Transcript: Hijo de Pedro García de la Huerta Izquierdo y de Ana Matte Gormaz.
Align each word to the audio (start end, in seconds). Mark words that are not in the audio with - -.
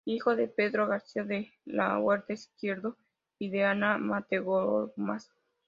Hijo 0.03 0.35
de 0.35 0.47
Pedro 0.47 0.87
García 0.87 1.23
de 1.25 1.51
la 1.63 1.99
Huerta 1.99 2.33
Izquierdo 2.33 2.97
y 3.37 3.51
de 3.51 3.65
Ana 3.65 3.99
Matte 3.99 4.39
Gormaz. 4.39 5.29